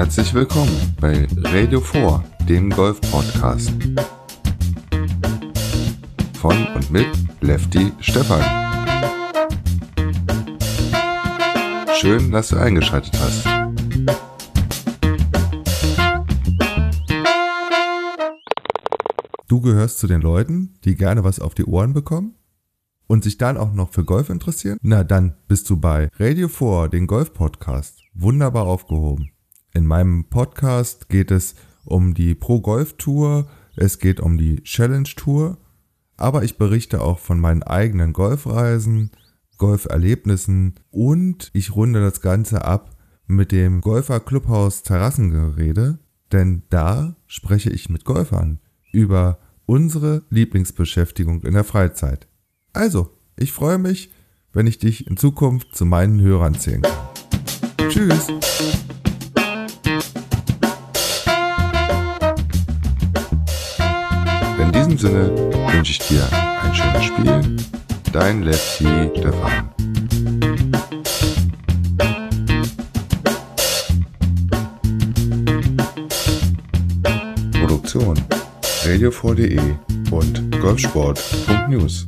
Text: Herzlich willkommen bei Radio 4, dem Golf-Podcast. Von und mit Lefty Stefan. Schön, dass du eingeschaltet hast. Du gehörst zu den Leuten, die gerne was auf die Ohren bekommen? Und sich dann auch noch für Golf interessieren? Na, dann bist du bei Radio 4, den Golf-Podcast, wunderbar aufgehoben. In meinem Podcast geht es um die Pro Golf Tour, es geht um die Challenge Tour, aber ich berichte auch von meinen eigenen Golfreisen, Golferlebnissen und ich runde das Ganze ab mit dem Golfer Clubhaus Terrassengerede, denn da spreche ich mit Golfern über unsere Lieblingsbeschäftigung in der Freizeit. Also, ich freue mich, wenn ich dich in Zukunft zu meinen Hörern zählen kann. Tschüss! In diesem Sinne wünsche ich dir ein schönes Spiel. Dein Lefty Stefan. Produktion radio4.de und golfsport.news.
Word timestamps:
Herzlich 0.00 0.32
willkommen 0.32 0.94
bei 0.98 1.28
Radio 1.36 1.78
4, 1.78 2.24
dem 2.48 2.70
Golf-Podcast. 2.70 3.70
Von 6.40 6.66
und 6.68 6.90
mit 6.90 7.06
Lefty 7.42 7.92
Stefan. 8.00 8.40
Schön, 11.96 12.32
dass 12.32 12.48
du 12.48 12.56
eingeschaltet 12.56 13.12
hast. 13.20 13.44
Du 19.48 19.60
gehörst 19.60 19.98
zu 19.98 20.06
den 20.06 20.22
Leuten, 20.22 20.78
die 20.84 20.94
gerne 20.94 21.24
was 21.24 21.40
auf 21.40 21.54
die 21.54 21.66
Ohren 21.66 21.92
bekommen? 21.92 22.36
Und 23.06 23.22
sich 23.22 23.36
dann 23.36 23.58
auch 23.58 23.74
noch 23.74 23.92
für 23.92 24.06
Golf 24.06 24.30
interessieren? 24.30 24.78
Na, 24.80 25.04
dann 25.04 25.36
bist 25.46 25.68
du 25.68 25.76
bei 25.76 26.08
Radio 26.18 26.48
4, 26.48 26.88
den 26.88 27.06
Golf-Podcast, 27.06 28.00
wunderbar 28.14 28.64
aufgehoben. 28.64 29.32
In 29.72 29.86
meinem 29.86 30.24
Podcast 30.24 31.08
geht 31.08 31.30
es 31.30 31.54
um 31.84 32.14
die 32.14 32.34
Pro 32.34 32.60
Golf 32.60 32.94
Tour, 32.96 33.48
es 33.76 34.00
geht 34.00 34.18
um 34.18 34.36
die 34.36 34.62
Challenge 34.64 35.08
Tour, 35.16 35.58
aber 36.16 36.42
ich 36.42 36.58
berichte 36.58 37.00
auch 37.00 37.20
von 37.20 37.38
meinen 37.38 37.62
eigenen 37.62 38.12
Golfreisen, 38.12 39.12
Golferlebnissen 39.58 40.74
und 40.90 41.50
ich 41.52 41.76
runde 41.76 42.00
das 42.00 42.20
Ganze 42.20 42.64
ab 42.64 42.96
mit 43.26 43.52
dem 43.52 43.80
Golfer 43.80 44.18
Clubhaus 44.18 44.82
Terrassengerede, 44.82 45.98
denn 46.32 46.64
da 46.68 47.14
spreche 47.26 47.70
ich 47.70 47.88
mit 47.88 48.04
Golfern 48.04 48.58
über 48.92 49.38
unsere 49.66 50.24
Lieblingsbeschäftigung 50.30 51.42
in 51.44 51.54
der 51.54 51.64
Freizeit. 51.64 52.26
Also, 52.72 53.16
ich 53.36 53.52
freue 53.52 53.78
mich, 53.78 54.10
wenn 54.52 54.66
ich 54.66 54.78
dich 54.78 55.06
in 55.06 55.16
Zukunft 55.16 55.76
zu 55.76 55.84
meinen 55.84 56.20
Hörern 56.20 56.54
zählen 56.54 56.82
kann. 56.82 57.88
Tschüss! 57.88 58.26
In 64.60 64.72
diesem 64.72 64.98
Sinne 64.98 65.30
wünsche 65.72 65.92
ich 65.92 65.98
dir 65.98 66.22
ein 66.62 66.74
schönes 66.74 67.04
Spiel. 67.04 67.56
Dein 68.12 68.42
Lefty 68.42 69.10
Stefan. 69.16 69.70
Produktion 77.52 78.16
radio4.de 78.84 79.60
und 80.10 80.60
golfsport.news. 80.60 82.06